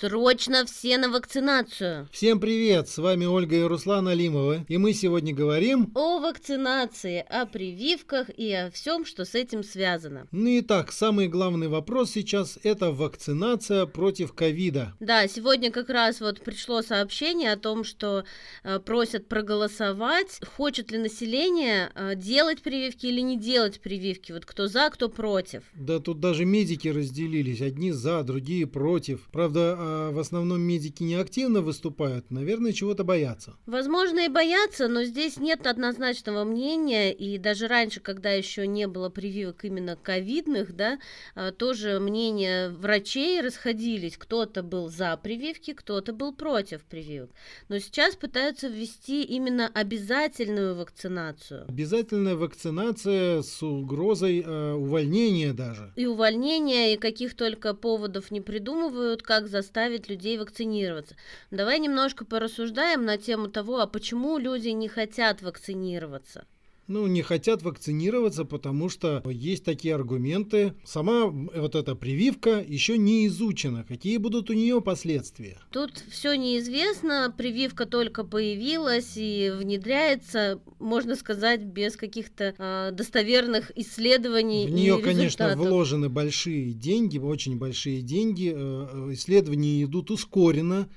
[0.00, 2.08] Срочно все на вакцинацию.
[2.12, 7.46] Всем привет, с вами Ольга и Руслан Алимовы, и мы сегодня говорим о вакцинации, о
[7.46, 10.28] прививках и о всем, что с этим связано.
[10.30, 14.94] Ну и так, самый главный вопрос сейчас это вакцинация против ковида.
[15.00, 18.22] Да, сегодня как раз вот пришло сообщение о том, что
[18.62, 24.68] э, просят проголосовать, хочет ли население э, делать прививки или не делать прививки, вот кто
[24.68, 25.64] за, кто против.
[25.74, 29.22] Да тут даже медики разделились, одни за, другие против.
[29.32, 33.56] Правда, а в основном медики не активно выступают, наверное, чего-то боятся.
[33.66, 39.08] Возможно, и боятся, но здесь нет однозначного мнения, и даже раньше, когда еще не было
[39.08, 40.98] прививок именно ковидных, да,
[41.34, 44.16] а, тоже мнения врачей расходились.
[44.16, 47.30] Кто-то был за прививки, кто-то был против прививок.
[47.68, 51.64] Но сейчас пытаются ввести именно обязательную вакцинацию.
[51.68, 55.92] Обязательная вакцинация с угрозой э, увольнения даже.
[55.96, 61.14] И увольнения, и каких только поводов не придумывают, как заставить заставить людей вакцинироваться.
[61.52, 66.46] Давай немножко порассуждаем на тему того, а почему люди не хотят вакцинироваться.
[66.88, 70.72] Ну, не хотят вакцинироваться, потому что есть такие аргументы.
[70.84, 73.84] Сама вот эта прививка еще не изучена.
[73.86, 75.58] Какие будут у нее последствия?
[75.70, 77.32] Тут все неизвестно.
[77.36, 84.66] Прививка только появилась и внедряется, можно сказать, без каких-то э, достоверных исследований.
[84.66, 88.50] В нее, конечно, вложены большие деньги, очень большие деньги.
[88.56, 90.88] Э, исследования идут ускоренно.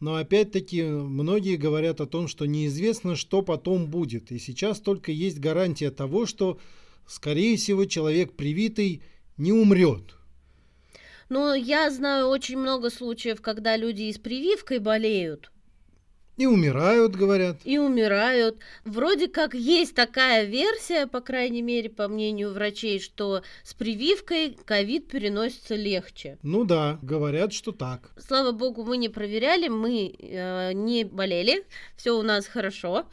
[0.00, 4.30] Но опять-таки многие говорят о том, что неизвестно, что потом будет.
[4.30, 6.58] И сейчас только есть гарантия того, что,
[7.06, 9.02] скорее всего, человек привитый
[9.38, 10.16] не умрет.
[11.28, 15.50] Но я знаю очень много случаев, когда люди и с прививкой болеют.
[16.36, 17.60] И умирают, говорят.
[17.64, 18.58] И умирают.
[18.84, 25.08] Вроде как есть такая версия, по крайней мере, по мнению врачей, что с прививкой ковид
[25.08, 26.38] переносится легче.
[26.42, 28.10] Ну да, говорят, что так.
[28.18, 31.64] Слава богу, мы не проверяли, мы э, не болели,
[31.96, 33.06] все у нас хорошо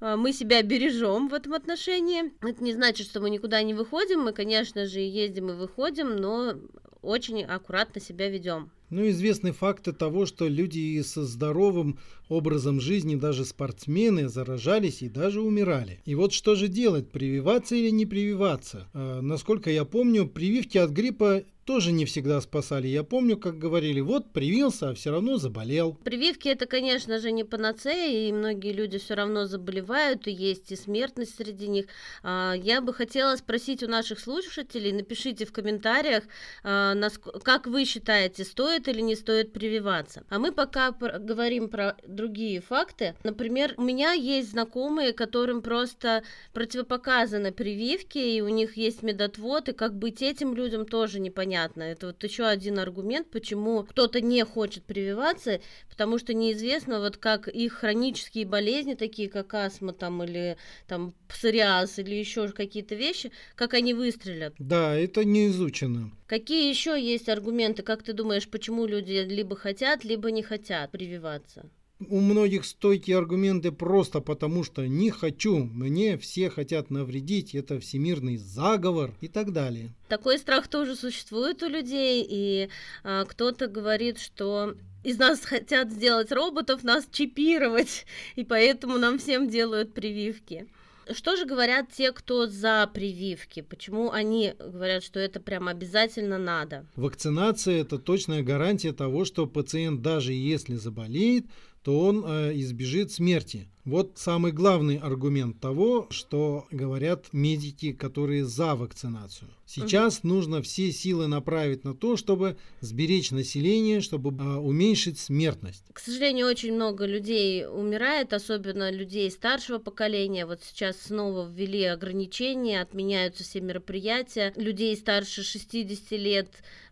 [0.00, 2.32] э, мы себя бережем в этом отношении.
[2.46, 4.20] Это не значит, что мы никуда не выходим.
[4.20, 6.54] Мы, конечно же, ездим и выходим, но
[7.00, 8.70] очень аккуратно себя ведем.
[8.90, 11.98] Ну, известны факты того, что люди со здоровым
[12.28, 16.00] образом жизни, даже спортсмены, заражались и даже умирали.
[16.04, 18.88] И вот что же делать, прививаться или не прививаться?
[18.94, 22.86] Э, насколько я помню, прививки от гриппа тоже не всегда спасали.
[22.86, 25.94] Я помню, как говорили, вот привился, а все равно заболел.
[25.94, 30.76] Прививки это, конечно же, не панацея, и многие люди все равно заболевают, и есть и
[30.76, 31.86] смертность среди них.
[32.22, 36.22] А, я бы хотела спросить у наших слушателей, напишите в комментариях,
[36.62, 36.94] а,
[37.42, 40.22] как вы считаете, стоит или не стоит прививаться.
[40.28, 43.14] А мы пока говорим про другие факты.
[43.22, 49.72] Например, у меня есть знакомые, которым просто противопоказаны прививки, и у них есть медотвод, и
[49.72, 51.82] как быть этим людям тоже непонятно.
[51.82, 57.48] Это вот еще один аргумент, почему кто-то не хочет прививаться, потому что неизвестно, вот как
[57.48, 60.56] их хронические болезни, такие как астма там или
[60.86, 64.54] там псориаз или еще какие-то вещи, как они выстрелят.
[64.58, 66.10] Да, это не изучено.
[66.26, 71.70] Какие еще есть аргументы, как ты думаешь, почему люди либо хотят, либо не хотят прививаться?
[71.98, 78.36] У многих стойкие аргументы просто потому, что не хочу, мне все хотят навредить, это всемирный
[78.36, 79.94] заговор и так далее.
[80.08, 82.68] Такой страх тоже существует у людей, и
[83.02, 84.74] а, кто-то говорит, что
[85.04, 90.66] из нас хотят сделать роботов, нас чипировать, и поэтому нам всем делают прививки.
[91.12, 93.60] Что же говорят те, кто за прививки?
[93.60, 96.84] Почему они говорят, что это прям обязательно надо?
[96.96, 101.46] Вакцинация– это точная гарантия того, что пациент даже если заболеет,
[101.86, 103.68] то он э, избежит смерти.
[103.84, 109.48] Вот самый главный аргумент того, что говорят медики, которые за вакцинацию.
[109.64, 110.28] Сейчас угу.
[110.28, 115.84] нужно все силы направить на то, чтобы сберечь население, чтобы э, уменьшить смертность.
[115.92, 120.44] К сожалению, очень много людей умирает, особенно людей старшего поколения.
[120.44, 124.52] Вот сейчас снова ввели ограничения, отменяются все мероприятия.
[124.56, 126.48] Людей старше 60 лет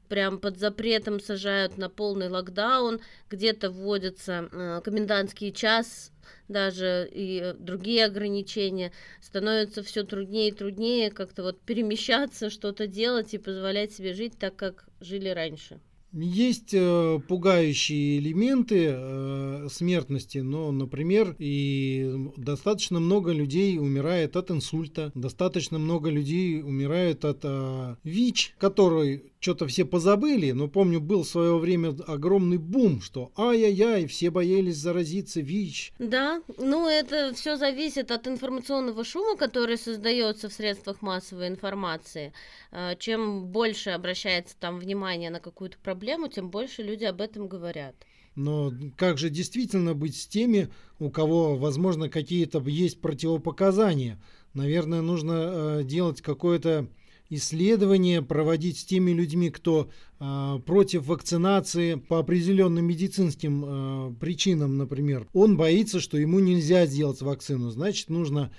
[0.09, 3.00] прям под запретом сажают на полный локдаун,
[3.31, 6.12] где-то вводится э, комендантский час,
[6.48, 13.39] даже и другие ограничения, становится все труднее и труднее как-то вот перемещаться, что-то делать и
[13.39, 15.80] позволять себе жить так, как жили раньше.
[16.15, 25.11] Есть э, пугающие элементы э, смертности, но, например, и достаточно много людей умирает от инсульта,
[25.15, 31.28] достаточно много людей умирает от э, ВИЧ, который что-то все позабыли, но помню, был в
[31.28, 35.93] свое время огромный бум, что ай-яй-яй, все боялись заразиться ВИЧ.
[35.99, 42.33] Да, ну это все зависит от информационного шума, который создается в средствах массовой информации.
[42.71, 47.48] Э, чем больше обращается там внимание на какую-то проблему, проблему, тем больше люди об этом
[47.48, 47.95] говорят.
[48.36, 50.68] Но как же действительно быть с теми,
[50.98, 54.21] у кого, возможно, какие-то есть противопоказания?
[54.53, 56.89] Наверное, нужно э, делать какое-то
[57.30, 59.89] исследование проводить с теми людьми, кто
[60.21, 65.27] э, против вакцинации по определенным медицинским э, причинам, например.
[65.33, 67.71] Он боится, что ему нельзя сделать вакцину.
[67.71, 68.53] Значит, нужно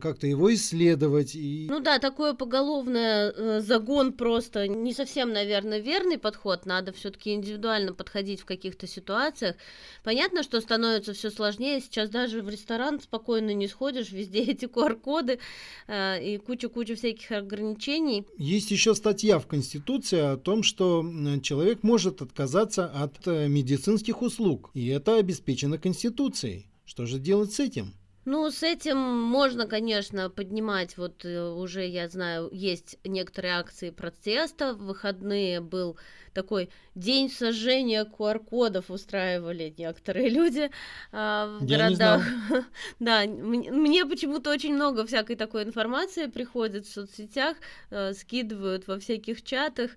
[0.00, 1.34] как-то его исследовать.
[1.34, 1.66] И...
[1.68, 6.64] Ну да, такой поголовный э, загон просто не совсем, наверное, верный подход.
[6.64, 9.56] Надо все-таки индивидуально подходить в каких-то ситуациях.
[10.04, 11.80] Понятно, что становится все сложнее.
[11.80, 15.38] Сейчас даже в ресторан спокойно не сходишь, везде эти QR-коды
[15.86, 18.26] э, и куча-куча всяких ограничений.
[18.38, 21.04] Есть еще статья в Конституции о том, что
[21.42, 26.66] человек может отказаться от медицинских услуг, и это обеспечено Конституцией.
[26.86, 27.92] Что же делать с этим?
[28.30, 34.74] Ну, с этим можно, конечно, поднимать, вот э, уже, я знаю, есть некоторые акции протеста,
[34.74, 35.96] в выходные был
[36.34, 40.70] такой день сожжения QR-кодов устраивали некоторые люди
[41.10, 42.22] а, в я городах.
[43.00, 47.56] да, мне почему-то очень много всякой такой информации приходит в соцсетях,
[47.88, 49.92] э, скидывают во всяких чатах.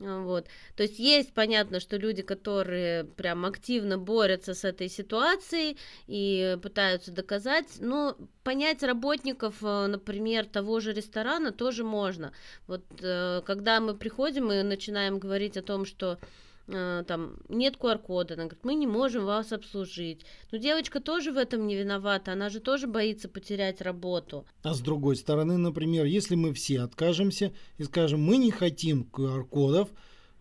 [0.00, 0.46] Вот.
[0.76, 7.12] То есть есть понятно, что люди, которые прям активно борются с этой ситуацией и пытаются
[7.12, 12.32] доказать, но понять работников, э, например, того же ресторана тоже можно.
[12.66, 16.18] Вот э, когда мы приходим и начинаем говорить о том, что
[16.66, 20.24] там нет QR-кода, она говорит, мы не можем вас обслужить.
[20.50, 24.46] Но девочка тоже в этом не виновата, она же тоже боится потерять работу.
[24.62, 29.90] А с другой стороны, например, если мы все откажемся и скажем, мы не хотим QR-кодов,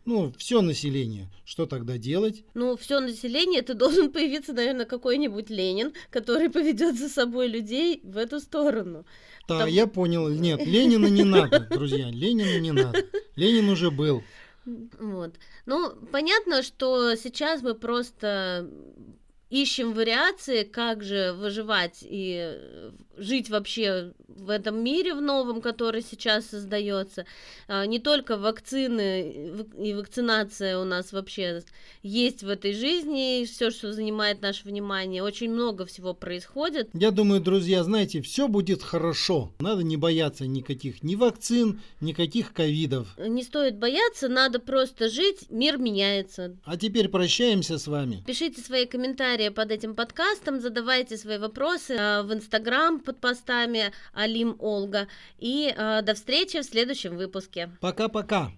[0.06, 1.30] ну, все население.
[1.46, 2.44] Что тогда делать?
[2.54, 8.18] Ну, все население, это должен появиться, наверное, какой-нибудь Ленин, который поведет за собой людей в
[8.18, 9.06] эту сторону.
[9.48, 9.70] Да, Там...
[9.70, 10.28] я понял.
[10.28, 12.10] Нет, Ленина не надо, друзья.
[12.10, 13.06] Ленина не надо.
[13.36, 14.24] Ленин уже был.
[14.66, 15.36] Вот.
[15.66, 18.70] Ну, понятно, что сейчас мы просто
[19.54, 22.58] ищем вариации, как же выживать и
[23.18, 27.26] жить вообще в этом мире в новом, который сейчас создается.
[27.68, 31.62] А, не только вакцины и вакцинация у нас вообще
[32.02, 36.90] есть в этой жизни, все, что занимает наше внимание, очень много всего происходит.
[36.94, 39.54] Я думаю, друзья, знаете, все будет хорошо.
[39.60, 43.08] Надо не бояться никаких ни вакцин, никаких ковидов.
[43.20, 46.58] Не стоит бояться, надо просто жить, мир меняется.
[46.66, 48.24] А теперь прощаемся с вами.
[48.26, 54.56] Пишите свои комментарии под этим подкастом, задавайте свои вопросы а, в Инстаграм, под постами Алим
[54.60, 55.08] Олга.
[55.40, 57.70] И э, до встречи в следующем выпуске.
[57.82, 58.54] Пока-пока.